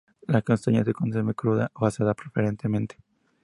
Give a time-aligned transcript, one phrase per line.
[0.27, 2.97] La castaña se consume cruda o asada preferentemente.